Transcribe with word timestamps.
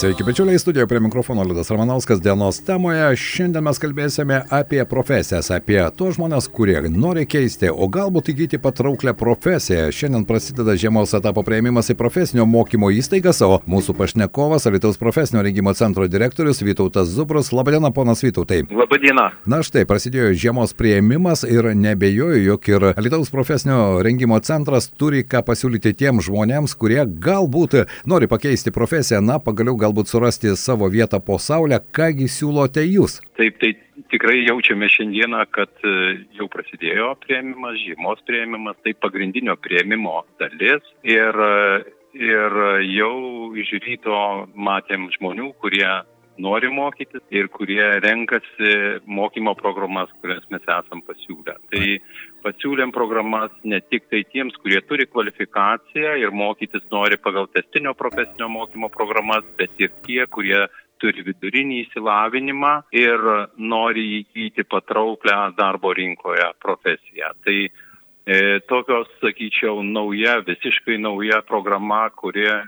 Sveiki, 0.00 0.24
bičiuliai, 0.24 0.58
studijoje 0.58 0.86
prie 0.86 1.00
mikrofono 1.00 1.42
Liudas 1.42 1.70
Ramanauskas 1.70 2.20
dienos 2.20 2.60
temoje. 2.64 3.16
Šiandien 3.20 3.66
mes 3.66 3.76
kalbėsime 3.76 4.38
apie 4.48 4.80
profesijas, 4.88 5.50
apie 5.52 5.76
tos 5.92 6.14
žmonės, 6.16 6.46
kurie 6.48 6.78
nori 6.88 7.26
keisti, 7.28 7.68
o 7.68 7.84
galbūt 7.84 8.30
įgyti 8.32 8.56
patrauklę 8.64 9.12
profesiją. 9.12 9.90
Šiandien 9.92 10.24
prasideda 10.24 10.72
žiemos 10.80 11.12
etapo 11.18 11.44
prieimimas 11.44 11.92
į 11.92 11.98
profesinio 12.00 12.46
mokymo 12.48 12.88
įstaigas, 12.96 13.42
o 13.44 13.58
mūsų 13.68 13.92
pašnekovas 13.98 14.64
Alitaus 14.70 14.96
profesinio 14.96 15.42
rengimo 15.44 15.76
centro 15.76 16.08
direktorius 16.08 16.62
Vytautas 16.64 17.12
Zubrus. 17.12 17.52
Labadiena, 17.52 17.92
ponas 17.92 18.24
Vytautai. 18.24 18.62
Labadiena. 18.72 19.26
Na 19.44 19.60
štai, 19.60 19.84
prasidėjo 19.84 20.32
žiemos 20.32 20.72
prieimimas 20.80 21.44
ir 21.44 21.74
nebejoju, 21.76 22.40
jog 22.46 22.72
ir 22.72 22.88
Alitaus 22.94 23.28
profesinio 23.28 24.00
rengimo 24.00 24.40
centras 24.40 24.88
turi 24.88 25.26
ką 25.28 25.44
pasiūlyti 25.52 25.92
tiem 25.92 26.24
žmonėms, 26.24 26.72
kurie 26.80 27.04
galbūt 27.04 27.82
nori 28.08 28.32
pakeisti 28.32 28.72
profesiją, 28.72 29.20
na, 29.20 29.36
pagaliau 29.36 29.76
gal 29.76 29.89
galbūt 29.90 30.06
surasti 30.06 30.54
savo 30.56 30.88
vietą 30.88 31.18
po 31.20 31.38
saulę, 31.38 31.80
kągi 31.92 32.28
siūlote 32.30 32.82
jūs? 32.86 33.20
Taip, 33.36 33.58
tai 33.58 33.74
tikrai 34.12 34.44
jaučiame 34.46 34.86
šiandieną, 34.88 35.42
kad 35.50 35.70
e, 35.82 36.24
jau 36.38 36.46
prasidėjo 36.48 37.16
prieimimas, 37.24 37.74
žiemos 37.82 38.22
prieimimas, 38.26 38.76
tai 38.84 38.94
pagrindinio 38.94 39.56
prieimimo 39.58 40.22
dalis 40.38 40.82
ir, 41.02 41.34
e, 41.34 41.82
ir 42.14 42.60
jau 42.86 43.50
iš 43.58 43.74
ryto 43.82 44.46
matėm 44.54 45.10
žmonių, 45.18 45.52
kurie 45.58 45.90
nori 46.38 46.70
mokytis 46.70 47.22
ir 47.34 47.50
kurie 47.50 47.82
renkasi 48.00 49.00
mokymo 49.06 49.56
programas, 49.58 50.08
kurias 50.22 50.46
mes 50.50 50.62
esam 50.62 51.02
pasiūlę. 51.02 51.58
Tai 51.72 51.84
pasiūlėm 52.44 52.92
programas 52.94 53.52
ne 53.64 53.80
tik 53.92 54.08
tai 54.12 54.22
tiems, 54.32 54.56
kurie 54.62 54.80
turi 54.88 55.06
kvalifikaciją 55.10 56.16
ir 56.22 56.34
mokytis 56.34 56.84
nori 56.92 57.18
pagal 57.20 57.48
testinio 57.54 57.94
profesinio 57.98 58.48
mokymo 58.52 58.90
programas, 58.92 59.46
bet 59.58 59.74
ir 59.78 59.92
tie, 60.06 60.24
kurie 60.26 60.66
turi 61.00 61.24
vidurinį 61.24 61.78
įsilavinimą 61.86 62.72
ir 62.96 63.24
nori 63.56 64.06
įgyti 64.20 64.66
patrauklę 64.68 65.36
darbo 65.58 65.94
rinkoje 65.96 66.50
profesiją. 66.60 67.32
Tai 67.44 67.56
e, 67.64 68.60
tokios, 68.68 69.08
sakyčiau, 69.22 69.80
nauja, 69.86 70.40
visiškai 70.46 71.00
nauja 71.00 71.40
programa, 71.48 72.04
kuri 72.12 72.46
e, 72.50 72.60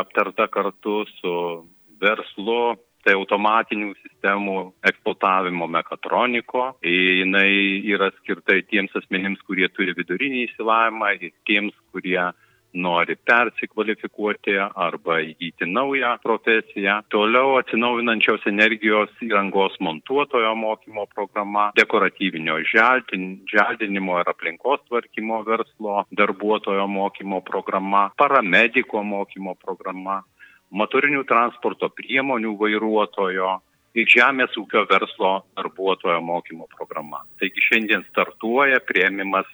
aptarta 0.00 0.48
kartu 0.50 1.04
su 1.18 1.34
verslu, 2.02 2.76
tai 3.08 3.16
automatinių 3.16 3.94
sistemų 4.02 4.58
eksploatavimo 4.90 5.68
mekatroniko. 5.72 6.74
Jinai 6.84 7.80
yra 7.88 8.10
skirta 8.18 8.58
tiems 8.68 8.92
asmenims, 9.00 9.40
kurie 9.48 9.70
turi 9.72 9.96
vidurinį 9.96 10.44
įsilavimą 10.50 11.14
ir 11.16 11.32
tiems, 11.48 11.72
kurie 11.94 12.20
nori 12.78 13.16
persikvalifikuoti 13.16 14.58
arba 14.60 15.18
įgyti 15.24 15.64
naują 15.72 16.10
profesiją. 16.22 16.98
Toliau 17.08 17.56
atsinaujinančios 17.62 18.44
energijos 18.50 19.10
įrangos 19.24 19.78
montuotojo 19.80 20.52
mokymo 20.54 21.06
programa, 21.14 21.70
dekoratyvinio 21.80 22.60
želdinimo 22.68 24.20
ir 24.20 24.32
aplinkos 24.34 24.84
tvarkymo 24.88 25.40
verslo 25.48 26.04
darbuotojo 26.12 26.84
mokymo 26.86 27.40
programa, 27.40 28.10
paramediko 28.20 29.02
mokymo 29.02 29.56
programa 29.64 30.22
motorinių 30.70 31.24
transporto 31.28 31.88
priemonių 31.94 32.54
vairuotojo 32.60 33.54
ir 33.98 34.10
žemės 34.12 34.56
ūkio 34.60 34.84
verslo 34.90 35.32
darbuotojo 35.56 36.20
mokymo 36.24 36.68
programa. 36.76 37.24
Taigi 37.40 37.64
šiandien 37.64 38.04
startuoja 38.10 38.80
prieimimas 38.86 39.48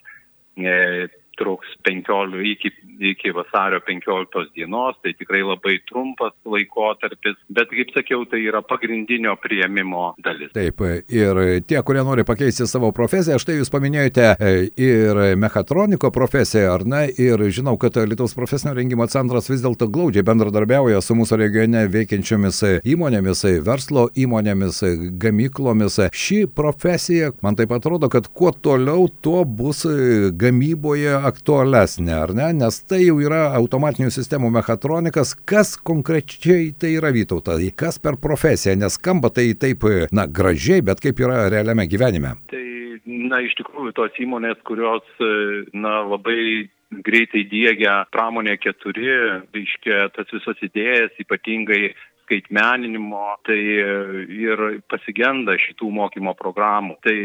e, 0.58 1.08
truks 1.38 1.68
15 1.86 2.42
iki, 2.50 2.70
iki 3.12 3.32
vasario 3.34 3.80
15 3.86 4.52
dienos, 4.54 4.96
tai 5.02 5.14
tikrai 5.18 5.42
labai 5.44 5.78
trumpas 5.88 6.34
laikotarpis, 6.48 7.36
bet 7.54 7.72
kaip 7.72 7.92
sakiau, 7.94 8.24
tai 8.30 8.42
yra 8.46 8.62
pagrindinio 8.64 9.36
prieimimo 9.42 10.14
dalis. 10.24 10.52
Taip, 10.56 10.80
ir 11.12 11.40
tie, 11.68 11.80
kurie 11.86 12.04
nori 12.06 12.24
pakeisti 12.26 12.66
savo 12.70 12.92
profesiją, 12.96 13.38
štai 13.42 13.58
jūs 13.58 13.72
paminėjote 13.74 14.28
e, 14.38 14.52
ir 14.80 15.22
mechatroniko 15.40 16.10
profesiją, 16.14 16.74
ar 16.74 16.86
ne, 16.88 17.04
ir 17.10 17.40
žinau, 17.54 17.76
kad 17.80 17.96
Lietuvos 18.04 18.36
profesinio 18.36 18.74
rengimo 18.76 19.06
centras 19.10 19.48
vis 19.50 19.62
dėlto 19.64 19.88
glaudžiai 19.92 20.26
bendradarbiauja 20.26 21.02
su 21.04 21.16
mūsų 21.18 21.38
regione 21.40 21.84
veikiančiomis 21.92 22.62
įmonėmis, 22.94 23.44
verslo 23.64 24.08
įmonėmis, 24.18 24.82
gamyklomis. 25.20 26.00
Ši 26.14 26.44
profesija, 26.54 27.32
man 27.44 27.58
taip 27.58 27.72
atrodo, 27.76 28.10
kad 28.12 28.28
kuo 28.28 28.52
toliau, 28.52 29.08
tuo 29.24 29.44
bus 29.44 29.84
gamyboje 30.38 31.14
aktualesnė, 31.28 32.14
ar 32.14 32.34
ne? 32.36 32.50
Nes 32.60 32.80
tai 32.88 33.00
jau 33.04 33.16
yra 33.22 33.46
automatinių 33.58 34.12
sistemų 34.14 34.50
mechatronikas. 34.58 35.34
Kas 35.48 35.74
konkrečiai 35.76 36.72
tai 36.78 36.94
yra 36.98 37.12
Vytauta? 37.14 37.56
Kas 37.76 38.00
per 38.02 38.18
profesiją? 38.20 38.76
Nes 38.80 38.98
skamba 38.98 39.32
tai 39.34 39.50
taip, 39.58 39.86
na, 40.14 40.26
gražiai, 40.26 40.84
bet 40.84 41.02
kaip 41.04 41.20
yra 41.24 41.46
realiame 41.52 41.88
gyvenime? 41.90 42.36
Tai, 42.52 42.64
na, 43.06 43.42
iš 43.44 43.56
tikrųjų, 43.60 43.94
tos 43.98 44.22
įmonės, 44.22 44.60
kurios, 44.68 45.04
na, 45.72 46.00
labai 46.14 46.68
greitai 47.04 47.44
dėgia 47.50 48.02
pramonė 48.14 48.56
4, 48.62 49.14
reiškia 49.54 50.08
tas 50.14 50.30
visas 50.32 50.60
idėjas, 50.62 51.14
ypatingai 51.22 51.94
skaitmeninimo, 52.24 53.24
tai 53.46 53.60
ir 54.34 54.64
pasigenda 54.90 55.56
šitų 55.60 55.90
mokymo 56.02 56.34
programų. 56.38 56.98
Tai 57.04 57.18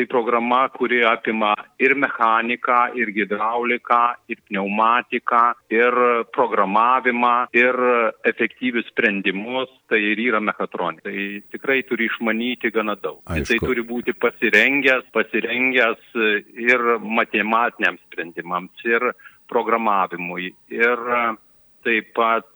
Tai 0.00 0.06
programa, 0.06 0.68
kuri 0.72 1.02
apima 1.04 1.50
ir 1.76 1.92
mechaniką, 1.92 2.94
ir 2.96 3.10
hidrauliką, 3.12 3.98
ir 4.32 4.38
pneumatiką, 4.48 5.40
ir 5.68 5.96
programavimą, 6.32 7.32
ir 7.52 7.76
efektyvius 8.24 8.88
sprendimus, 8.88 9.68
tai 9.92 10.00
ir 10.14 10.22
yra 10.24 10.40
mechatronika. 10.40 11.04
Tai 11.04 11.26
tikrai 11.52 11.82
turi 11.84 12.08
išmanyti 12.08 12.72
gana 12.72 12.96
daug. 12.96 13.20
Aišku. 13.26 13.50
Tai 13.50 13.58
turi 13.66 13.84
būti 13.90 14.16
pasirengęs, 14.16 15.10
pasirengęs 15.12 16.16
ir 16.64 16.86
matematiniams 17.20 18.00
sprendimams, 18.08 18.88
ir 18.88 19.10
programavimui, 19.52 20.54
ir 20.80 21.06
taip 21.84 22.12
pat 22.16 22.48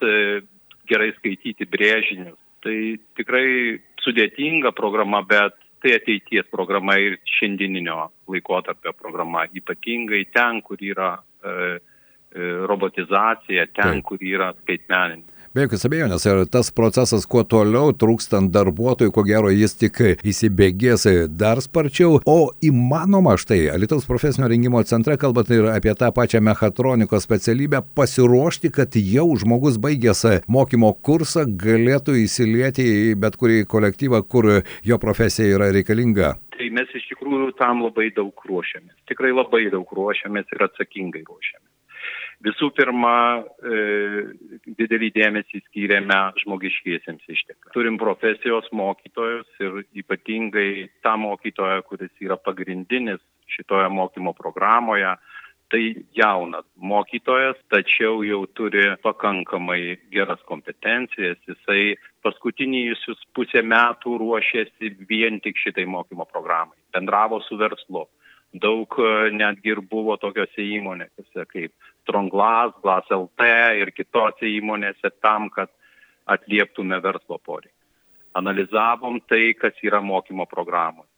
gerai 0.88 1.12
skaityti 1.18 1.66
brėžinius. 1.70 2.38
Tai 2.64 2.76
tikrai 3.18 3.80
sudėtinga 4.04 4.72
programa, 4.76 5.20
bet 5.26 5.56
tai 5.84 5.98
ateities 5.98 6.48
programa 6.52 6.96
ir 6.96 7.18
šiandieninio 7.28 8.08
laikotarpio 8.32 8.94
programa, 8.96 9.44
ypatingai 9.52 10.22
ten, 10.32 10.62
kur 10.64 10.80
yra 10.80 11.10
e, 11.20 11.52
e 12.32 12.48
robotizacija, 12.70 13.66
ten, 13.76 14.00
Taip. 14.00 14.06
kur 14.08 14.24
yra 14.24 14.54
skaitmeninė. 14.62 15.33
Be 15.54 15.62
jokios 15.62 15.84
abejonės, 15.86 16.24
ir 16.26 16.40
tas 16.50 16.72
procesas, 16.74 17.28
kuo 17.30 17.44
toliau 17.46 17.92
trūkstant 17.94 18.50
darbuotojų, 18.50 19.12
ko 19.14 19.22
gero 19.22 19.52
jis 19.54 19.76
tik 19.78 20.00
įsibėgės 20.26 21.04
dar 21.30 21.60
sparčiau, 21.62 22.16
o 22.26 22.48
įmanoma 22.58 23.36
štai, 23.38 23.60
Alitaus 23.70 24.08
profesinio 24.08 24.48
rengimo 24.50 24.80
centre, 24.82 25.14
kalbant 25.14 25.52
ir 25.54 25.68
apie 25.70 25.94
tą 26.00 26.08
pačią 26.16 26.40
mechatronikos 26.42 27.22
specialybę, 27.28 27.84
pasiruošti, 27.94 28.72
kad 28.74 28.98
jau 28.98 29.28
žmogus 29.38 29.78
baigęs 29.84 30.24
mokymo 30.50 30.90
kursą 31.06 31.46
galėtų 31.46 32.16
įsilieti 32.24 32.88
į 33.04 33.14
bet 33.22 33.38
kurį 33.38 33.60
kolektyvą, 33.70 34.24
kur 34.26 34.50
jo 34.82 34.98
profesija 34.98 35.54
yra 35.54 35.70
reikalinga. 35.78 36.32
Tai 36.58 36.72
mes 36.74 36.98
iš 36.98 37.06
tikrųjų 37.12 37.54
tam 37.62 37.86
labai 37.86 38.10
daug 38.18 38.34
ruošiamės. 38.50 38.98
Tikrai 39.06 39.30
labai 39.30 39.68
daug 39.70 39.86
ruošiamės 39.86 40.50
ir 40.50 40.66
atsakingai 40.66 41.22
ruošiamės. 41.22 41.73
Visų 42.44 42.68
pirma, 42.76 43.40
e, 43.40 43.76
didelį 44.76 45.08
dėmesį 45.14 45.62
skyrėme 45.64 46.18
žmogiškiesiems 46.42 47.22
ištekliams. 47.24 47.72
Turim 47.72 47.96
profesijos 48.00 48.66
mokytojus 48.72 49.48
ir 49.64 49.78
ypatingai 50.02 50.90
tą 51.04 51.14
mokytoją, 51.22 51.80
kuris 51.88 52.12
yra 52.20 52.36
pagrindinis 52.36 53.22
šitoje 53.54 53.88
mokymo 53.88 54.34
programoje. 54.36 55.14
Tai 55.72 55.80
jaunas 56.14 56.66
mokytojas, 56.76 57.56
tačiau 57.72 58.20
jau 58.22 58.42
turi 58.52 58.84
pakankamai 59.02 59.96
geras 60.12 60.42
kompetencijas. 60.44 61.40
Jisai 61.48 61.96
paskutinius 62.22 63.00
pusę 63.34 63.64
metų 63.64 64.18
ruošėsi 64.20 64.92
vien 65.08 65.40
tik 65.40 65.56
šitai 65.58 65.86
mokymo 65.88 66.28
programai. 66.28 66.76
Bendravo 66.92 67.40
su 67.48 67.56
verslu 67.56 68.04
daug 68.54 68.98
e, 68.98 69.30
netgi 69.34 69.74
ir 69.74 69.80
buvo 69.90 70.16
tokiose 70.20 70.62
įmonėse 70.78 71.46
kaip 71.50 71.72
Strongglass, 72.04 72.76
Glass 72.82 73.10
LT 73.10 73.48
ir 73.80 73.90
kitose 73.96 74.48
įmonėse 74.48 75.10
tam, 75.24 75.50
kad 75.50 75.72
atlieptume 76.30 77.00
verslo 77.04 77.38
poreikį. 77.42 77.74
Analizavom 78.34 79.20
tai, 79.30 79.54
kas 79.58 79.76
yra 79.86 80.00
mokymo 80.02 80.46
programoje. 80.50 81.08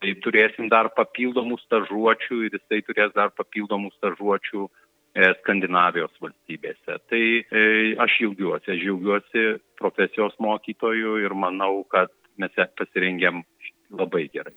Tai 0.00 0.12
turėsim 0.24 0.68
dar 0.72 0.90
papildomų 0.96 1.58
stažuočių 1.62 2.40
ir 2.46 2.56
jisai 2.58 2.80
turės 2.84 3.12
dar 3.16 3.30
papildomų 3.36 3.90
stažuočių 3.94 4.66
e, 4.66 5.30
Skandinavijos 5.40 6.12
valstybėse. 6.20 6.98
Tai 7.08 7.22
e, 7.22 7.64
aš 8.04 8.18
džiaugiuosi, 8.18 8.74
aš 8.74 8.82
džiaugiuosi 8.82 9.44
profesijos 9.80 10.36
mokytojų 10.44 11.18
ir 11.24 11.36
manau, 11.36 11.84
kad 11.88 12.12
mes 12.40 12.52
pasirengėm 12.78 13.44
labai 13.98 14.28
gerai. 14.32 14.54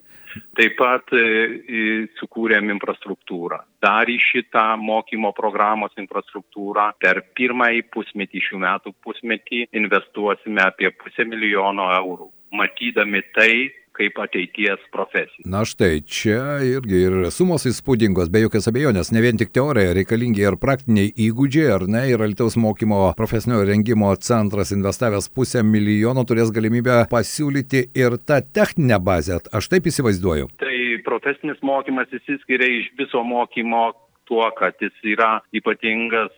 Taip 0.58 0.76
pat 0.78 1.12
e, 1.16 2.08
sukūrėm 2.18 2.70
infrastruktūrą. 2.74 3.60
Dar 3.82 4.10
į 4.10 4.18
šitą 4.22 4.64
mokymo 4.80 5.32
programos 5.36 5.94
infrastruktūrą 6.00 6.90
per 7.00 7.22
pirmąjį 7.38 7.86
pusmetį 7.94 8.44
šių 8.48 8.64
metų 8.66 8.94
pusmetį 9.04 9.64
investuosime 9.80 10.64
apie 10.66 10.92
pusę 11.00 11.26
milijono 11.28 11.88
eurų. 12.00 12.28
Matydami 12.54 13.22
tai, 13.36 13.52
kaip 13.98 14.18
ateities 14.22 14.82
profesija. 14.94 15.44
Na 15.50 15.64
štai, 15.66 16.00
čia 16.06 16.60
irgi 16.64 17.00
ir 17.08 17.16
sumos 17.34 17.66
įspūdingos, 17.68 18.30
be 18.32 18.44
jokios 18.44 18.70
abejonės, 18.70 19.10
ne 19.14 19.22
vien 19.24 19.38
tik 19.40 19.50
teorija, 19.54 19.94
reikalingi 19.96 20.44
ir 20.44 20.58
praktiniai 20.62 21.10
įgūdžiai, 21.26 21.68
ar 21.74 21.86
ne, 21.90 22.04
ir 22.12 22.22
Alitaus 22.24 22.56
mokymo 22.60 23.00
profesinio 23.18 23.60
rengimo 23.66 24.12
centras 24.22 24.72
investavęs 24.76 25.30
pusę 25.34 25.64
milijono 25.66 26.24
turės 26.28 26.52
galimybę 26.54 27.00
pasiūlyti 27.12 27.88
ir 27.98 28.20
tą 28.28 28.40
techninę 28.54 29.00
bazę, 29.02 29.40
aš 29.58 29.70
taip 29.74 29.90
įsivaizduoju. 29.90 30.52
Tai 30.62 30.76
profesinis 31.06 31.58
mokymas 31.66 32.12
įsiskiria 32.20 32.70
iš 32.82 32.92
viso 33.00 33.24
mokymo 33.26 33.90
tuo, 34.28 34.44
kad 34.58 34.76
jis 34.82 34.94
yra 35.08 35.38
ypatingas, 35.56 36.34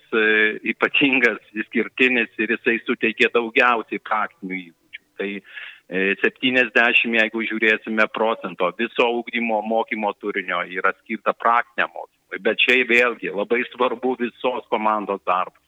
ypatingas, 0.73 1.43
išskirtinis 1.59 2.31
ir 2.39 2.55
jisai 2.55 2.79
suteikia 2.87 3.33
daugiausiai 3.35 4.01
praktinių 4.07 4.61
įgūdžių. 4.61 5.03
Tai 5.21 5.31
70, 5.90 7.16
jeigu 7.19 7.42
žiūrėsime 7.48 8.04
procento 8.14 8.69
viso 8.78 9.08
ūkdymo 9.19 9.58
mokymo 9.66 10.12
turinio 10.22 10.60
yra 10.70 10.92
skirta 11.00 11.34
praktiniam 11.34 11.90
mokymui. 11.90 12.38
Bet 12.44 12.60
čia 12.62 12.84
vėlgi 12.87 13.32
labai 13.34 13.64
svarbu 13.72 14.14
visos 14.20 14.69
komandos 14.70 15.22
darbas. 15.26 15.58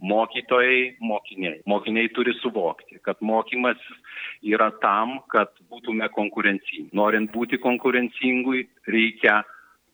Mokytojai, 0.00 0.96
mokiniai. 1.00 1.62
Mokiniai 1.68 2.10
turi 2.12 2.32
suvokti, 2.40 3.00
kad 3.04 3.20
mokymas 3.24 3.80
yra 4.44 4.70
tam, 4.84 5.18
kad 5.32 5.52
būtume 5.72 6.08
konkurencingi. 6.12 6.90
Norint 6.96 7.32
būti 7.32 7.60
konkurencingui, 7.60 8.66
reikia 8.88 9.40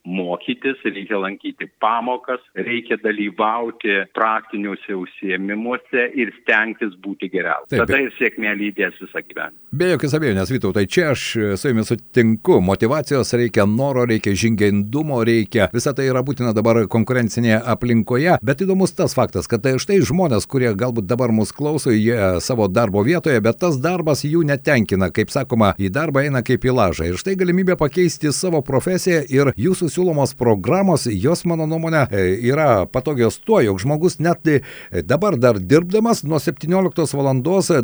mokytis, 0.06 0.80
reikia 0.86 1.18
lankyti 1.20 1.68
pamokas, 1.82 2.40
reikia 2.54 2.98
dalyvauti 3.02 4.06
praktiniuose 4.16 4.94
užsiemimuose 4.96 6.06
ir 6.14 6.32
stengtis 6.40 6.94
būti 7.02 7.30
geriausiu. 7.32 7.80
Tada 7.82 8.00
ir 8.00 8.12
sėkmė 8.18 8.54
lydės 8.58 8.96
visą 9.02 9.22
gyvenimą. 9.26 9.58
Be 9.76 9.90
jokios 9.92 10.14
abejonės, 10.16 10.52
Vytau, 10.54 10.72
tai 10.72 10.86
čia 10.88 11.10
aš 11.12 11.24
su 11.60 11.72
jumis 11.72 11.90
sutinku. 11.90 12.60
Motivacijos 12.64 13.32
reikia, 13.36 13.66
noro 13.66 14.06
reikia, 14.08 14.32
žingeindumo 14.38 15.18
reikia. 15.26 15.68
Visa 15.74 15.92
tai 15.96 16.06
yra 16.10 16.22
būtina 16.24 16.54
dabar 16.56 16.84
konkurencinėje 16.90 17.58
aplinkoje. 17.74 18.38
Bet 18.46 18.62
įdomus 18.64 18.94
tas 18.96 19.16
faktas, 19.16 19.50
kad 19.50 19.64
tai 19.66 19.74
štai 19.82 19.98
žmonės, 20.06 20.46
kurie 20.48 20.70
galbūt 20.78 21.08
dabar 21.10 21.34
mus 21.34 21.52
klauso, 21.56 21.92
jie 21.92 22.16
savo 22.44 22.68
darbo 22.70 23.02
vietoje, 23.06 23.42
bet 23.44 23.60
tas 23.60 23.80
darbas 23.82 24.24
jų 24.24 24.44
netenkina. 24.48 25.10
Kaip 25.14 25.34
sakoma, 25.34 25.74
į 25.76 25.90
darbą 25.92 26.24
eina 26.26 26.44
kaip 26.46 26.64
į 26.64 26.74
lažą. 26.76 27.10
Ir 27.10 27.20
štai 27.20 27.36
galimybė 27.40 27.76
pakeisti 27.80 28.32
savo 28.32 28.62
profesiją 28.66 29.22
ir 29.32 29.52
jūsų 29.56 29.90
siūlomos 29.96 30.34
programos, 30.36 31.06
jos 31.08 31.44
mano 31.48 31.66
nuomonė 31.68 32.04
e, 32.10 32.24
yra 32.50 32.84
patogios 32.92 33.38
tuo, 33.40 33.62
jog 33.64 33.80
žmogus 33.80 34.18
net 34.20 34.46
e, 34.50 34.60
dabar 35.06 35.38
dar 35.40 35.58
dirbdamas 35.60 36.24
nuo 36.28 36.40
17 36.42 37.16
val. 37.16 37.32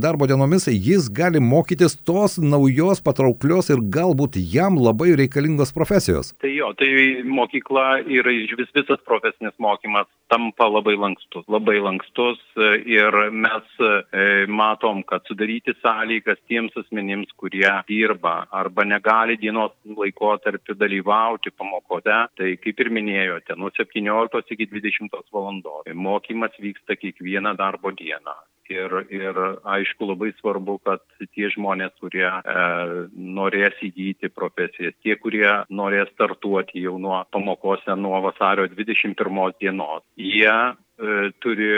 darbo 0.02 0.28
dienomis 0.28 0.68
jis 0.68 1.08
gali 1.12 1.40
mokytis 1.40 1.96
tos 2.04 2.38
naujos, 2.38 3.00
patrauklios 3.04 3.70
ir 3.72 3.82
galbūt 3.96 4.36
jam 4.36 4.76
labai 4.76 5.14
reikalingos 5.16 5.72
profesijos. 5.72 6.32
Tai 6.42 6.52
jo, 6.52 6.72
tai 6.78 7.22
mokykla 7.24 8.04
ir 8.06 8.28
vis 8.58 8.72
visas 8.74 9.00
profesinis 9.08 9.54
mokymas 9.58 10.08
tampa 10.32 10.68
labai 10.68 10.96
lankstus, 10.96 11.44
labai 11.48 11.78
lankstus 11.80 12.40
e, 12.56 12.72
ir 12.98 13.18
mes 13.32 13.80
matom, 14.48 15.02
kad 15.06 15.24
sudaryti 15.28 15.74
sąlygas 15.80 16.40
tiems 16.48 16.76
asmenims, 16.78 17.30
kurie 17.36 17.70
dirba 17.88 18.46
arba 18.52 18.84
negali 18.84 19.36
dienos 19.40 19.72
laikotarpiu 19.96 20.76
dalyvauti 20.78 21.52
pamokose, 21.56 22.01
darbe, 22.04 22.32
tai 22.38 22.54
kaip 22.60 22.80
ir 22.80 22.90
minėjote, 22.94 23.56
nuo 23.58 23.70
17 23.76 24.56
iki 24.56 24.68
20 24.70 25.20
valandos. 25.32 25.88
Mokymas 25.94 26.56
vyksta 26.60 26.96
kiekvieną 26.96 27.56
darbo 27.58 27.92
dieną. 27.96 28.36
Ir, 28.72 28.92
ir 29.12 29.38
aišku, 29.68 30.06
labai 30.06 30.30
svarbu, 30.38 30.78
kad 30.86 31.02
tie 31.34 31.48
žmonės, 31.52 31.92
kurie 32.00 32.24
e, 32.24 32.62
norės 33.12 33.74
įgyti 33.84 34.30
profesiją, 34.32 34.92
tie, 35.02 35.16
kurie 35.20 35.48
norės 35.68 36.12
startuoti 36.14 36.84
jau 36.84 36.94
nuo 37.02 37.18
pamokose 37.34 37.96
nuo 37.98 38.20
vasario 38.24 38.68
21 38.70 39.58
dienos, 39.60 40.06
jie 40.16 40.54
e, 40.54 40.76
turi 41.42 41.68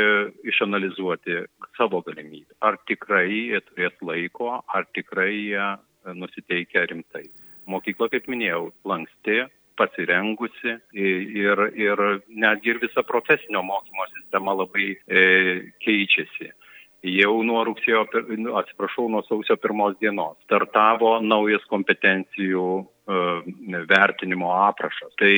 išanalizuoti 0.53 1.41
savo 1.79 2.05
galimybę. 2.07 2.53
Ar 2.63 2.79
tikrai 2.87 3.27
jie 3.33 3.65
turės 3.65 3.97
laiko, 4.05 4.61
ar 4.69 4.87
tikrai 4.95 5.33
jie 5.33 5.67
nusiteikia 6.13 6.85
rimtai. 6.93 7.27
Mokykla, 7.71 8.11
kaip 8.13 8.29
minėjau, 8.29 8.69
lanksti, 8.85 9.47
pasirengusi 9.79 10.77
ir, 10.95 11.63
ir 11.79 12.03
netgi 12.29 12.75
ir 12.75 12.83
visa 12.83 13.03
profesinio 13.07 13.63
mokymo 13.63 14.07
sistema 14.13 14.55
labai 14.55 14.93
e, 14.95 15.25
keičiasi. 15.85 16.53
Jau 17.05 17.35
nuo 17.45 17.61
rugsėjo, 17.69 18.07
nu, 18.41 18.55
atsiprašau, 18.57 19.11
nuo 19.13 19.21
sausio 19.27 19.59
pirmos 19.61 19.99
dienos 20.01 20.39
startavo 20.47 21.19
naujas 21.21 21.67
kompetencijų 21.69 22.69
e, 22.81 23.83
vertinimo 23.91 24.55
aprašas. 24.65 25.13
Tai 25.21 25.35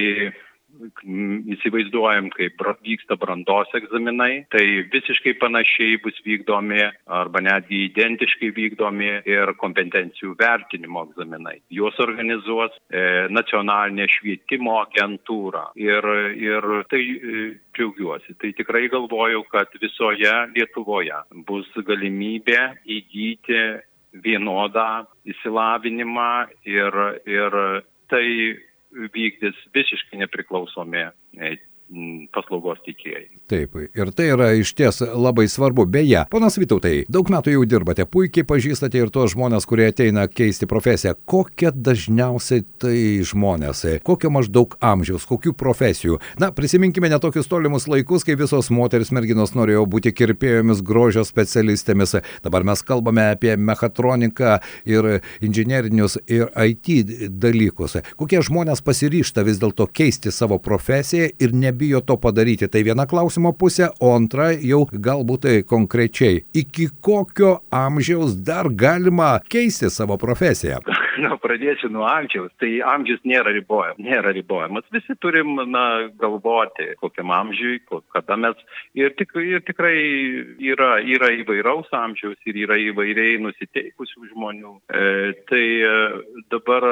įsivaizduojam, 1.56 2.30
kaip 2.34 2.62
vyksta 2.84 3.16
brandos 3.20 3.72
egzaminai, 3.76 4.46
tai 4.52 4.64
visiškai 4.92 5.36
panašiai 5.40 5.98
bus 6.04 6.18
vykdomi 6.26 6.82
arba 7.06 7.42
netgi 7.44 7.84
identiškai 7.88 8.52
vykdomi 8.56 9.10
ir 9.28 9.54
kompetencijų 9.60 10.36
vertinimo 10.38 11.06
egzaminai. 11.08 11.58
Juos 11.70 11.98
organizuos 12.02 12.74
e, 12.90 13.26
nacionalinė 13.32 14.08
švietimo 14.12 14.78
agentūra 14.82 15.70
ir, 15.80 16.10
ir 16.36 16.70
tai 16.90 17.02
e, 17.02 17.48
džiaugiuosi. 17.76 18.36
Tai 18.40 18.52
tikrai 18.60 18.86
galvoju, 18.92 19.44
kad 19.52 19.74
visoje 19.82 20.32
Lietuvoje 20.54 21.24
bus 21.48 21.68
galimybė 21.86 22.62
įgyti 22.84 23.60
vienodą 24.24 25.04
įsilavinimą 25.28 26.30
ir, 26.68 26.96
ir 27.28 27.58
tai 28.10 28.26
vykdys 28.92 29.58
visiškai 29.74 30.20
nepriklausomi 30.22 31.02
e, 31.06 31.56
paslaugos 32.34 32.80
teikėjai. 32.82 33.26
Taip, 33.46 33.76
ir 33.94 34.10
tai 34.16 34.26
yra 34.32 34.48
iš 34.58 34.72
ties 34.74 34.98
labai 35.06 35.46
svarbu. 35.50 35.84
Beje, 35.86 36.24
ponas 36.32 36.58
Vytautai, 36.58 37.04
daug 37.12 37.28
metų 37.30 37.52
jau 37.54 37.62
dirbate, 37.68 38.06
puikiai 38.10 38.46
pažįstate 38.48 38.98
ir 38.98 39.12
tos 39.14 39.36
žmonės, 39.36 39.68
kurie 39.70 39.86
ateina 39.92 40.26
keisti 40.26 40.66
profesiją. 40.66 41.14
Kokie 41.30 41.70
dažniausiai 41.70 42.64
tai 42.82 42.96
žmonės, 43.26 43.84
kokio 44.06 44.32
maždaug 44.34 44.74
amžiaus, 44.82 45.28
kokių 45.30 45.54
profesijų. 45.58 46.18
Na, 46.42 46.50
prisiminkime 46.54 47.10
netokius 47.12 47.46
tolimus 47.50 47.86
laikus, 47.90 48.26
kai 48.26 48.34
visos 48.40 48.72
moteris 48.74 49.12
merginos 49.14 49.54
norėjo 49.54 49.86
būti 49.94 50.14
kirpėjomis, 50.16 50.82
grožio 50.86 51.22
specialistėmis. 51.28 52.16
Dabar 52.42 52.66
mes 52.66 52.82
kalbame 52.86 53.28
apie 53.36 53.54
mechatroniką 53.54 54.58
ir 54.90 55.10
inžinierinius 55.44 56.18
ir 56.26 56.50
IT 56.50 57.30
dalykus. 57.30 58.00
Kokie 58.18 58.42
žmonės 58.42 58.82
pasiryšta 58.82 59.46
vis 59.46 59.62
dėlto 59.62 59.86
keisti 59.86 60.34
savo 60.34 60.58
profesiją 60.62 61.30
ir 61.38 61.54
ne 61.54 61.75
nebijo 61.76 62.00
to 62.00 62.16
padaryti. 62.16 62.68
Tai 62.68 62.82
viena 62.82 63.06
klausimo 63.06 63.52
pusė, 63.52 63.90
o 64.00 64.14
antra 64.16 64.50
jau 64.52 64.86
galbūt 64.92 65.44
tai 65.46 65.56
konkrečiai. 65.62 66.44
Iki 66.56 66.88
kokio 67.00 67.58
amžiaus 67.70 68.36
dar 68.40 68.70
galima 68.72 69.36
keisti 69.48 69.90
savo 69.90 70.16
profesiją? 70.16 70.80
Na, 71.22 71.36
pradėsiu 71.40 71.88
nuo 71.92 72.04
amžiaus. 72.08 72.52
Tai 72.60 72.68
amžius 72.94 73.22
nėra 73.26 73.52
ribojamas. 73.56 74.00
Nėra 74.02 74.32
ribojamas. 74.36 74.86
Visi 74.94 75.16
turim, 75.22 75.54
na, 75.70 75.84
galvoti, 76.20 76.90
kokiam 77.00 77.32
amžiui, 77.34 77.80
kada 78.14 78.36
mes. 78.40 78.60
Ir, 78.96 79.12
tik, 79.18 79.32
ir 79.40 79.62
tikrai 79.66 79.96
yra, 80.72 80.96
yra 81.00 81.30
įvairaus 81.40 81.88
amžiaus 81.96 82.38
ir 82.48 82.60
yra 82.66 82.78
įvairiai 82.80 83.38
nusiteikusių 83.44 84.30
žmonių. 84.32 84.74
E, 84.88 85.32
tai 85.50 85.64
e, 85.86 85.94
dabar 86.52 86.86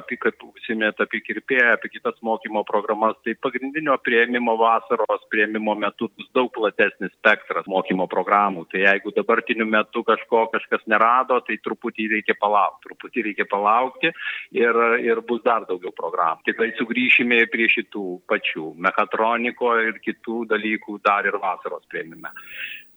apie, 0.00 0.18
kaip 0.22 0.44
užsimėt 0.48 1.02
apie 1.04 1.20
kirpėją, 1.24 1.74
apie 1.76 1.92
kitas 1.96 2.16
mokymo 2.24 2.64
programas, 2.68 3.18
tai 3.26 3.36
pagrindinio 3.44 3.96
prieimimo 4.04 4.56
vasaros 4.60 5.26
prieimimo 5.32 5.76
metu 5.78 6.08
bus 6.14 6.28
daug 6.36 6.52
platesnis 6.54 7.12
spektras 7.18 7.68
mokymo 7.70 8.06
programų. 8.10 8.66
Tai 8.72 8.84
jeigu 8.84 9.12
dabartiniu 9.16 9.66
metu 9.68 10.04
kažko 10.06 10.46
kažkas 10.54 10.84
nerado, 10.90 11.40
tai 11.46 11.58
truputį 11.64 12.10
reikia 12.16 12.36
palaukti, 12.40 12.88
truputį 12.88 13.28
reikia 13.28 13.33
palaukti 13.42 14.12
ir, 14.54 14.78
ir 15.02 15.20
bus 15.26 15.42
dar 15.42 15.66
daugiau 15.66 15.90
programų. 15.98 16.46
Tikrai 16.46 16.70
sugrįšime 16.78 17.42
prie 17.50 17.66
šitų 17.74 18.04
pačių 18.30 18.70
mechatroniko 18.86 19.74
ir 19.82 19.98
kitų 20.04 20.44
dalykų 20.54 21.00
dar 21.02 21.26
ir 21.26 21.42
vasaros 21.42 21.82
prieimime. 21.90 22.30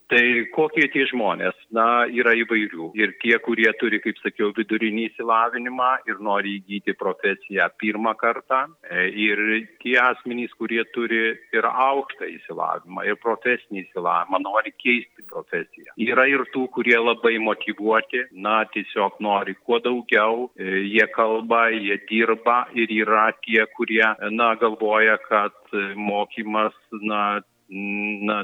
Tai 0.08 0.24
kokie 0.54 0.86
tie 0.88 1.04
žmonės? 1.10 1.56
Na, 1.74 2.06
yra 2.08 2.32
įvairių. 2.40 2.86
Ir 2.96 3.12
tie, 3.20 3.34
kurie 3.44 3.68
turi, 3.76 3.98
kaip 4.00 4.16
sakiau, 4.22 4.54
vidurinį 4.56 5.10
įsilavinimą 5.10 5.88
ir 6.08 6.22
nori 6.24 6.54
įgyti 6.62 6.94
profesiją 6.96 7.66
pirmą 7.80 8.14
kartą. 8.16 8.62
E, 8.88 9.04
ir 9.12 9.42
tie 9.82 9.98
asmenys, 10.00 10.54
kurie 10.56 10.80
turi 10.94 11.34
ir 11.52 11.68
aukštą 11.68 12.24
įsilavimą, 12.38 13.04
ir 13.04 13.18
profesinį 13.20 13.84
įsilavimą, 13.84 14.40
nori 14.46 14.72
keisti 14.80 15.26
profesiją. 15.28 15.92
Yra 16.00 16.24
ir 16.32 16.46
tų, 16.54 16.64
kurie 16.72 16.96
labai 16.96 17.36
motivuoti, 17.44 18.24
na, 18.32 18.62
tiesiog 18.72 19.20
nori 19.20 19.58
kuo 19.60 19.76
daugiau, 19.84 20.48
e, 20.56 20.86
jie 20.88 21.04
kalba, 21.12 21.66
jie 21.76 22.00
dirba 22.08 22.62
ir 22.72 22.88
yra 23.02 23.28
tie, 23.44 23.60
kurie, 23.76 24.06
na, 24.32 24.54
galvoja, 24.56 25.20
kad 25.28 25.76
mokymas, 26.00 26.72
na, 27.04 27.42
na, 27.68 28.42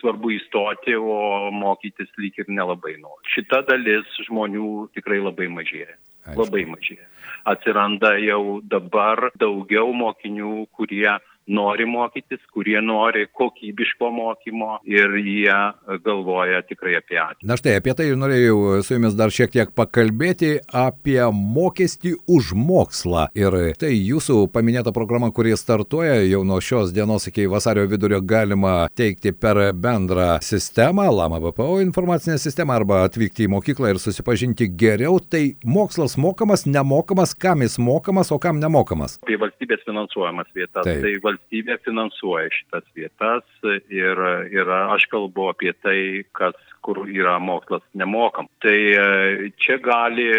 svarbu 0.00 0.32
įstoti, 0.36 0.96
o 0.96 1.50
mokytis 1.52 2.10
lyg 2.20 2.36
ir 2.42 2.50
nelabai 2.52 2.96
nori. 3.00 3.24
Šita 3.32 3.62
dalis 3.68 4.08
žmonių 4.28 4.88
tikrai 4.96 5.22
labai 5.22 5.48
mažėja. 5.52 5.96
Aišku. 6.26 6.42
Labai 6.42 6.64
mažėja. 6.68 7.06
Atsiranda 7.46 8.16
jau 8.18 8.60
dabar 8.66 9.30
daugiau 9.38 9.92
mokinių, 9.94 10.66
kurie 10.74 11.08
nori 11.46 11.86
mokytis, 11.86 12.42
kurie 12.52 12.80
nori 12.82 13.26
kokybiško 13.32 14.10
mokymo 14.10 14.78
ir 14.88 15.14
jie 15.20 15.56
galvoja 16.04 16.62
tikrai 16.66 16.96
apie 16.98 17.18
ateitį. 17.22 17.46
Na 17.46 17.58
štai, 17.58 17.76
apie 17.80 17.94
tai 17.96 18.08
ir 18.10 18.18
norėjau 18.20 18.82
su 18.86 18.96
jumis 18.96 19.16
dar 19.18 19.32
šiek 19.34 19.52
tiek 19.54 19.72
pakalbėti 19.76 20.56
apie 20.74 21.20
mokestį 21.32 22.16
už 22.26 22.52
mokslą. 22.58 23.28
Ir 23.38 23.56
tai 23.80 23.92
jūsų 23.94 24.46
paminėta 24.54 24.94
programa, 24.96 25.30
kuri 25.34 25.54
startuoja 25.58 26.18
jau 26.26 26.42
nuo 26.46 26.58
šios 26.62 26.92
dienos 26.96 27.28
iki 27.30 27.46
vasario 27.50 27.86
vidurio 27.90 28.20
galima 28.20 28.88
teikti 28.96 29.32
per 29.32 29.60
bendrą 29.74 30.36
sistemą, 30.44 31.08
LAMA 31.14 31.40
BPO 31.44 31.80
informacinę 31.84 32.38
sistemą 32.42 32.76
arba 32.80 33.04
atvykti 33.06 33.46
į 33.46 33.52
mokyklą 33.54 33.94
ir 33.94 34.02
susipažinti 34.02 34.68
geriau. 34.78 35.20
Tai 35.20 35.42
mokslas 35.64 36.16
mokamas, 36.20 36.66
nemokamas, 36.66 37.34
kam 37.38 37.64
jis 37.64 37.78
mokamas, 37.82 38.32
o 38.34 38.40
kam 38.42 38.60
nemokamas. 38.62 39.18
Tai 39.26 39.38
valstybės 39.42 39.84
finansuojamas 39.86 40.50
vietas. 40.56 40.84
Taip. 40.86 41.02
Tai 41.04 41.14
valstybė 41.36 41.78
finansuoja 41.84 42.50
šitas 42.50 42.84
vietas 42.96 43.44
ir, 43.90 44.16
ir 44.50 44.70
aš 44.70 45.06
kalbu 45.12 45.50
apie 45.52 45.72
tai, 45.82 46.24
kas 46.32 46.56
kur 46.82 47.04
yra 47.08 47.38
mokslas 47.38 47.82
nemokam. 47.94 48.48
Tai 48.60 48.76
e, 48.76 49.50
čia 49.58 49.78
gali 49.78 50.30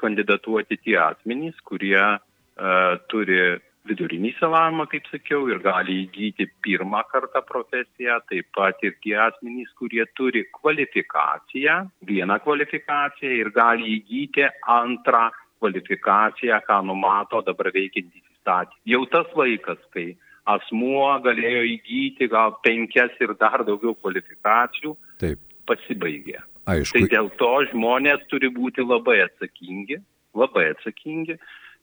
kandidatuoti 0.00 0.78
tie 0.80 0.96
asmenys, 0.96 1.58
kurie 1.68 2.00
uh, 2.00 2.94
turi 3.12 3.60
vidurinį 3.88 4.30
įsilavinimą, 4.32 4.86
kaip 4.92 5.10
sakiau, 5.12 5.42
ir 5.52 5.60
gali 5.60 6.06
įgyti 6.06 6.46
pirmą 6.64 7.02
kartą 7.10 7.42
profesiją, 7.44 8.16
taip 8.30 8.48
pat 8.56 8.80
ir 8.86 8.96
tie 9.04 9.16
asmenys, 9.26 9.68
kurie 9.76 10.04
turi 10.16 10.46
kvalifikaciją, 10.56 11.76
vieną 12.08 12.40
kvalifikaciją 12.44 13.36
ir 13.42 13.52
gali 13.56 13.98
įgyti 13.98 14.48
antrą 14.72 15.28
kvalifikaciją, 15.60 16.60
ką 16.64 16.80
numato 16.88 17.44
dabar 17.44 17.72
veikiantys 17.76 18.29
įstatymai. 18.40 18.80
Jau 18.86 19.06
tas 19.06 19.26
laikas, 19.36 19.78
kai 19.92 20.16
asmuo 20.46 21.20
galėjo 21.22 21.64
įgyti 21.76 22.28
gal 22.28 22.56
penkias 22.64 23.10
ir 23.20 23.34
dar 23.38 23.64
daugiau 23.64 23.94
kvalifikacijų, 23.94 24.96
Taip. 25.18 25.38
pasibaigė. 25.66 26.40
Aišku. 26.66 26.98
Tai 26.98 27.08
dėl 27.08 27.30
to 27.38 27.64
žmonės 27.72 28.20
turi 28.28 28.48
būti 28.48 28.82
labai 28.82 29.20
atsakingi, 29.24 30.00
labai 30.34 30.70
atsakingi, 30.74 31.38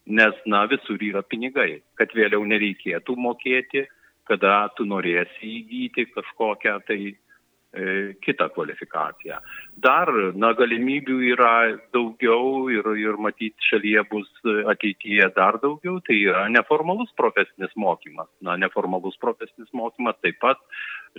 nes, 0.06 0.34
na, 0.46 0.66
visur 0.66 0.98
yra 1.02 1.22
pinigai, 1.22 1.82
kad 1.96 2.08
vėliau 2.14 2.44
nereikėtų 2.44 3.16
mokėti, 3.16 3.86
kada 4.28 4.68
tu 4.76 4.84
norėsi 4.84 5.42
įgyti 5.42 6.06
kažkokią 6.12 6.78
tai 6.86 7.16
kitą 8.24 8.48
kvalifikaciją. 8.54 9.38
Dar, 9.76 10.08
na, 10.34 10.54
galimybių 10.56 11.18
yra 11.34 11.52
daugiau 11.92 12.68
ir, 12.72 12.86
ir 12.96 13.18
matyti 13.20 13.68
šalyje 13.68 14.04
bus 14.10 14.30
ateityje 14.72 15.28
dar 15.36 15.60
daugiau, 15.60 15.98
tai 16.06 16.16
yra 16.16 16.46
neformalus 16.48 17.12
profesinis 17.20 17.74
mokymas. 17.76 18.30
Na, 18.40 18.56
neformalus 18.56 19.18
profesinis 19.20 19.68
mokymas 19.76 20.16
taip 20.24 20.40
pat 20.40 20.62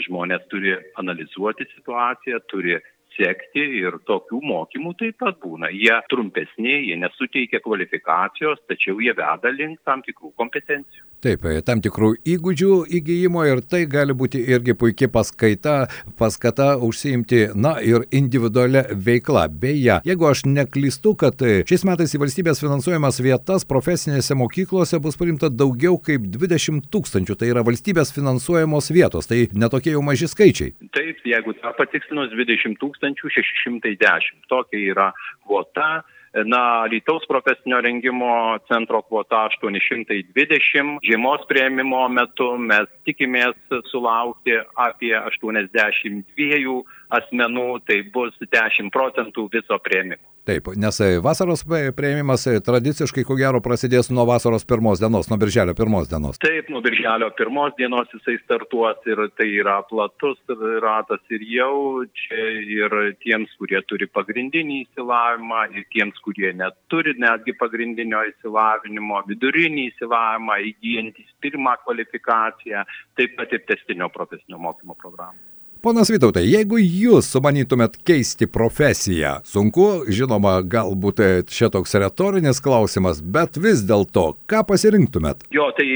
žmonės 0.02 0.48
turi 0.50 0.74
analizuoti 0.98 1.70
situaciją, 1.76 2.42
turi 2.50 2.80
sekti 3.20 3.64
ir 3.82 3.98
tokių 4.08 4.40
mokymų 4.46 4.96
taip 5.00 5.20
pat 5.22 5.40
būna. 5.44 5.70
Jie 5.76 5.96
trumpesni, 6.12 6.76
jie 6.90 6.98
nesuteikia 7.00 7.62
kvalifikacijos, 7.66 8.62
tačiau 8.70 9.00
jie 9.04 9.14
veda 9.18 9.54
link 9.54 9.82
tam 9.86 10.04
tikrų 10.06 10.34
kompetencijų. 10.40 11.06
Taip, 11.20 11.44
e, 11.44 11.60
tam 11.68 11.82
tikrų 11.84 12.14
įgūdžių 12.32 12.76
įgyjimo 12.96 13.42
ir 13.50 13.60
tai 13.68 13.82
gali 13.92 14.14
būti 14.16 14.40
irgi 14.54 14.72
puikia 14.80 15.10
paskaita, 15.12 15.74
paskata 16.20 16.78
užsiimti, 16.80 17.42
na 17.60 17.74
ir 17.84 18.06
individualią 18.16 18.86
veiklą. 19.08 19.42
Beje, 19.52 19.98
jeigu 20.08 20.30
aš 20.30 20.46
neklystu, 20.48 21.12
kad 21.20 21.44
e, 21.44 21.66
šiais 21.68 21.84
metais 21.90 22.16
į 22.16 22.22
valstybės 22.24 22.64
finansuojamas 22.64 23.20
vietas 23.26 23.68
profesinėse 23.68 24.38
mokyklose 24.40 25.02
bus 25.04 25.20
priimta 25.20 25.50
daugiau 25.52 26.00
kaip 26.00 26.30
20 26.38 26.88
tūkstančių, 26.94 27.36
tai 27.36 27.52
yra 27.52 27.66
valstybės 27.68 28.14
finansuojamos 28.16 28.88
vietos, 28.96 29.28
tai 29.28 29.50
netokie 29.52 29.98
jau 29.98 30.06
maži 30.06 30.30
skaičiai. 30.32 30.72
Taip, 30.96 31.20
jeigu 31.28 31.52
patikslinus 31.82 32.32
20 32.32 32.80
610, 32.80 34.40
tokia 34.48 34.86
yra 34.94 35.10
kvota. 35.44 36.00
Na, 36.46 36.86
Lietuvos 36.86 37.26
profesinio 37.28 37.82
rengimo 37.82 38.58
centro 38.68 39.02
kvota 39.02 39.44
820. 39.50 41.00
Žiemos 41.04 41.46
prieimimo 41.50 42.02
metu 42.10 42.52
mes 42.58 42.88
tikimės 43.08 43.58
sulaukti 43.92 44.56
apie 44.80 45.14
82 45.18 46.78
asmenų, 47.20 47.68
tai 47.88 48.02
bus 48.14 48.36
10 48.46 48.92
procentų 48.94 49.50
viso 49.54 49.80
prieimimo. 49.84 50.24
Taip, 50.50 50.72
nes 50.82 50.98
e, 51.06 51.20
vasaros 51.22 51.62
prieimimas 51.94 52.48
e, 52.50 52.56
tradiciškai, 52.66 53.22
ko 53.28 53.36
gero, 53.38 53.60
prasidės 53.62 54.08
nuo 54.10 54.24
vasaros 54.26 54.64
pirmos 54.66 55.02
dienos, 55.02 55.28
nuo 55.30 55.38
birželio 55.38 55.76
pirmos 55.78 56.10
dienos. 56.10 56.40
Taip, 56.42 56.72
nuo 56.74 56.82
birželio 56.82 57.28
pirmos 57.38 57.76
dienos 57.78 58.10
jisai 58.16 58.40
startuos 58.40 59.06
ir 59.06 59.22
tai 59.38 59.46
yra 59.62 59.76
platus 59.92 60.40
ratas 60.82 61.22
ir 61.36 61.46
jau 61.52 62.02
čia 62.24 62.48
ir 62.78 62.96
tiems, 63.22 63.54
kurie 63.62 63.84
turi 63.92 64.10
pagrindinį 64.10 64.80
įsilavimą, 64.88 65.68
ir 65.78 65.86
tiems, 65.94 66.18
kurie 66.26 66.50
neturi 66.64 67.14
netgi 67.22 67.54
pagrindinio 67.62 68.24
įsilavinimo, 68.32 69.22
vidurinį 69.30 69.86
įsilavimą, 69.92 70.58
įgyjantis 70.72 71.30
pirmą 71.46 71.78
kvalifikaciją, 71.86 72.88
taip 73.22 73.38
pat 73.38 73.54
ir 73.54 73.68
testinio 73.70 74.10
profesinio 74.18 74.58
mokymo 74.66 74.98
programą. 74.98 75.38
Ponas 75.80 76.10
Vytautai, 76.12 76.42
jeigu 76.44 76.76
jūs 76.76 77.30
sumanytumėt 77.32 77.94
keisti 78.04 78.50
profesiją, 78.52 79.38
sunku, 79.48 79.86
žinoma, 80.12 80.58
galbūt 80.68 81.22
čia 81.48 81.70
toks 81.72 81.96
retorinis 82.04 82.60
klausimas, 82.60 83.22
bet 83.24 83.56
vis 83.64 83.86
dėlto, 83.88 84.26
ką 84.52 84.66
pasirinktumėt? 84.68 85.46
Jo, 85.56 85.70
tai 85.78 85.88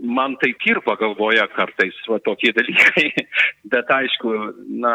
man 0.00 0.38
tai 0.40 0.54
kirpa 0.64 0.96
galvoja 1.02 1.44
kartais 1.52 1.98
va, 2.08 2.16
tokie 2.24 2.54
dalykai, 2.56 3.10
bet 3.76 3.92
aišku, 3.98 4.32
na, 4.80 4.94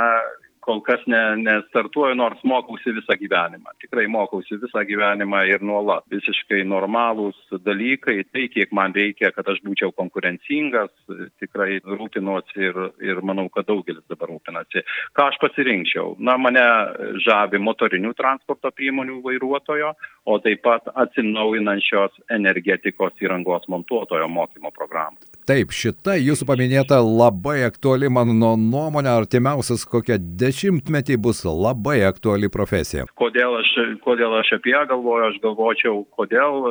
kol 0.65 0.81
kas 0.86 1.03
ne, 1.12 1.22
nestartuoju, 1.43 2.15
nors 2.17 2.41
mokausi 2.48 2.95
visą 2.98 3.17
gyvenimą. 3.19 3.75
Tikrai 3.84 4.07
mokausi 4.12 4.57
visą 4.62 4.81
gyvenimą 4.89 5.43
ir 5.51 5.63
nuolat. 5.65 6.05
Visiškai 6.13 6.63
normalūs 6.67 7.38
dalykai, 7.65 8.17
tai 8.34 8.48
kiek 8.53 8.74
man 8.75 8.95
reikia, 8.95 9.31
kad 9.36 9.48
aš 9.51 9.62
būčiau 9.65 9.93
konkurencingas, 9.98 10.91
tikrai 11.41 11.79
rūpinuosi 11.86 12.65
ir, 12.69 12.81
ir 13.05 13.22
manau, 13.25 13.48
kad 13.53 13.69
daugelis 13.69 14.03
dabar 14.10 14.34
rūpinasi. 14.34 14.84
Ką 15.15 15.29
aš 15.31 15.39
pasirinkčiau? 15.43 16.15
Na, 16.25 16.38
mane 16.41 16.65
žavi 17.25 17.62
motorinių 17.62 18.15
transporto 18.17 18.74
priemonių 18.74 19.22
vairuotojo, 19.25 19.93
o 20.25 20.39
taip 20.41 20.63
pat 20.65 20.89
atsinaujinančios 21.05 22.17
energetikos 22.34 23.13
įrangos 23.22 23.69
montuotojo 23.69 24.27
mokymo 24.31 24.74
programą. 24.74 25.22
Taip, 25.46 25.70
šita 25.78 26.16
jūsų 26.18 26.48
paminėta 26.50 26.98
labai 27.06 27.60
aktuali 27.68 28.08
mano 28.10 28.56
nuomonė, 28.58 29.12
artimiausias 29.12 29.84
kokią 29.86 30.18
dešimtmetį 30.42 31.20
bus 31.22 31.44
labai 31.46 32.00
aktuali 32.08 32.50
profesija. 32.50 33.06
Kodėl 33.22 33.60
aš, 33.60 33.70
kodėl 34.02 34.34
aš 34.40 34.56
apie 34.58 34.74
ją 34.74 34.82
galvoju, 34.90 35.28
aš 35.28 35.38
galvočiau, 35.44 36.00
kodėl, 36.18 36.66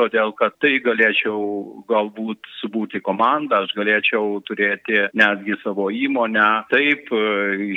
todėl 0.00 0.34
kad 0.40 0.56
tai 0.58 0.72
galėčiau 0.82 1.38
galbūt 1.86 2.50
subūti 2.58 2.98
komandą, 3.06 3.62
aš 3.62 3.76
galėčiau 3.78 4.40
turėti 4.48 5.06
netgi 5.14 5.60
savo 5.62 5.86
įmonę. 5.94 6.48
Taip, 6.74 7.06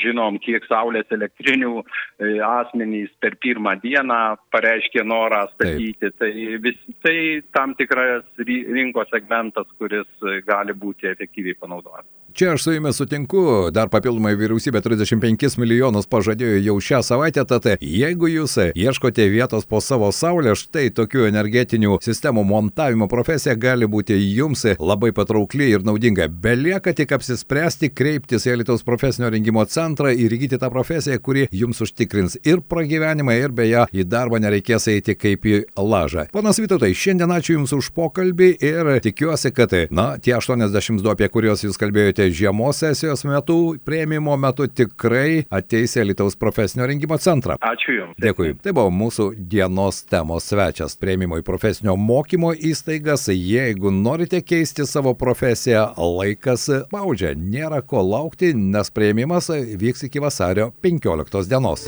žinom, 0.02 0.42
kiek 0.42 0.66
saulės 0.66 1.14
elektrinių 1.14 1.76
e, 1.78 2.40
asmenys 2.46 3.14
per 3.22 3.38
pirmą 3.38 3.76
dieną 3.86 4.20
pareiškė 4.50 5.06
norą 5.06 5.46
statyti. 5.54 6.10
Taip. 6.10 6.18
Tai, 6.20 6.34
vis, 6.66 6.82
tai 7.06 7.18
tam 7.54 7.78
tikras 7.78 8.26
rinkos 8.42 9.14
segmentas, 9.14 9.70
kuris 9.78 10.10
gali 10.46 10.74
būti 10.74 11.10
efektyviai 11.12 11.58
panaudotas. 11.60 12.06
Čia 12.34 12.54
aš 12.54 12.64
su 12.64 12.72
jumis 12.72 12.96
sutinku, 12.96 13.42
dar 13.74 13.90
papildomai 13.90 14.36
vyriausybė 14.38 14.82
35 14.86 15.58
milijonus 15.58 16.06
pažadėjo 16.10 16.60
jau 16.62 16.76
šią 16.84 17.00
savaitę, 17.04 17.44
tad 17.50 17.66
jeigu 17.82 18.30
jūs 18.30 18.54
ieškote 18.78 19.26
vietos 19.34 19.66
po 19.66 19.82
savo 19.82 20.12
saulę, 20.14 20.54
štai 20.56 20.92
tokių 20.96 21.26
energetinių 21.30 21.98
sistemų 22.06 22.44
montavimo 22.48 23.08
profesija 23.12 23.56
gali 23.58 23.90
būti 23.90 24.18
jums 24.20 24.66
labai 24.78 25.10
patraukli 25.16 25.72
ir 25.74 25.86
naudinga. 25.88 26.28
Belieka 26.30 26.94
tik 26.94 27.16
apsispręsti, 27.18 27.90
kreiptis 27.96 28.46
į 28.46 28.60
Lietuvos 28.62 28.86
profesinio 28.86 29.32
rengimo 29.34 29.66
centrą 29.66 30.14
ir 30.14 30.36
įgyti 30.38 30.62
tą 30.62 30.70
profesiją, 30.74 31.18
kuri 31.24 31.48
jums 31.52 31.82
užtikrins 31.82 32.38
ir 32.44 32.62
pragyvenimą, 32.62 33.36
ir 33.40 33.56
beje, 33.56 33.88
į 33.90 34.06
darbą 34.06 34.42
nereikės 34.44 34.90
eiti 34.94 35.18
kaip 35.18 35.50
į 35.50 35.64
lažą. 35.76 36.28
Ponas 36.36 36.62
Vytautai, 36.62 36.94
šiandien 36.94 37.32
ačiū 37.34 37.58
Jums 37.58 37.74
už 37.74 37.90
pokalbį 37.96 38.50
ir 38.64 38.94
tikiuosi, 39.04 39.52
kad, 39.56 39.74
na, 39.96 40.12
tie 40.22 40.36
82, 40.38 41.16
apie 41.16 41.30
kuriuos 41.32 41.64
Jūs 41.66 41.80
kalbėjote 41.80 42.19
žiemos 42.28 42.82
sesijos 42.84 43.24
metu, 43.26 43.78
prieimimo 43.86 44.36
metu 44.38 44.68
tikrai 44.68 45.46
ateis 45.50 45.96
į 45.98 46.10
Lietuvos 46.10 46.36
profesinio 46.40 46.88
rengimo 46.90 47.18
centrą. 47.22 47.56
Ačiū 47.64 47.96
Jums. 47.96 48.20
Dėkui. 48.20 48.54
Tai 48.64 48.74
buvo 48.76 48.92
mūsų 48.92 49.30
dienos 49.52 50.04
temos 50.10 50.50
svečias 50.52 50.98
prieimimo 51.00 51.40
į 51.40 51.46
profesinio 51.48 51.96
mokymo 52.00 52.52
įstaigas. 52.54 53.30
Jeigu 53.32 53.94
norite 53.96 54.42
keisti 54.44 54.88
savo 54.90 55.16
profesiją, 55.16 55.90
laikas 55.98 56.68
baudžia. 56.92 57.34
Nėra 57.40 57.82
ko 57.86 58.04
laukti, 58.04 58.52
nes 58.54 58.92
prieimimas 58.92 59.50
vyks 59.50 60.08
iki 60.10 60.24
vasario 60.24 60.72
15 60.84 61.48
dienos. 61.50 61.88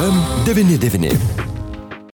FM 0.00 0.16
99. 0.46 1.49